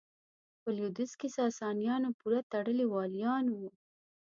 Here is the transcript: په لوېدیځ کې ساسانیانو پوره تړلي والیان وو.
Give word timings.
په 0.61 0.69
لوېدیځ 0.75 1.11
کې 1.19 1.27
ساسانیانو 1.39 2.09
پوره 2.19 2.41
تړلي 2.51 2.85
والیان 2.93 3.45
وو. 3.57 3.69